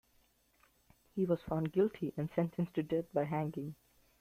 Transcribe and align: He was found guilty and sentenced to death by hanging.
He 1.13 1.27
was 1.27 1.43
found 1.43 1.71
guilty 1.71 2.11
and 2.17 2.27
sentenced 2.33 2.73
to 2.73 2.81
death 2.81 3.05
by 3.13 3.25
hanging. 3.25 3.75